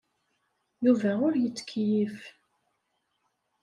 Yuba 0.85 1.11
ur 1.27 1.33
yettkeyyif. 1.37 2.17